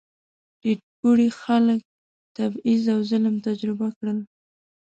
[0.61, 1.81] ټیټ پوړي خلک
[2.35, 4.19] تبعیض او ظلم تجربه کړل.